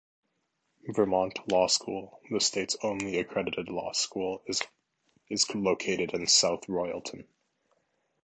Vermont 0.87 1.37
Law 1.47 1.67
School, 1.67 2.19
the 2.31 2.39
state's 2.41 2.75
only 2.81 3.19
accredited 3.19 3.69
law 3.69 3.91
school, 3.91 4.41
is 4.47 4.63
located 5.53 6.15
in 6.15 6.25
South 6.25 6.65
Royalton. 6.65 7.27